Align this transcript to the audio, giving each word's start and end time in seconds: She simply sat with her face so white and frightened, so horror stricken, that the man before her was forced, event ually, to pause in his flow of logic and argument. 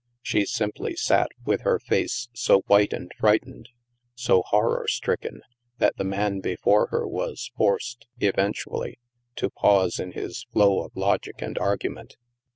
She 0.23 0.47
simply 0.47 0.95
sat 0.95 1.29
with 1.45 1.61
her 1.61 1.77
face 1.77 2.27
so 2.33 2.61
white 2.61 2.91
and 2.91 3.11
frightened, 3.19 3.69
so 4.15 4.41
horror 4.41 4.87
stricken, 4.87 5.43
that 5.77 5.95
the 5.97 6.03
man 6.03 6.39
before 6.39 6.87
her 6.87 7.07
was 7.07 7.51
forced, 7.55 8.07
event 8.19 8.57
ually, 8.67 8.95
to 9.35 9.51
pause 9.51 9.99
in 9.99 10.13
his 10.13 10.47
flow 10.51 10.83
of 10.83 10.95
logic 10.95 11.43
and 11.43 11.55
argument. 11.59 12.17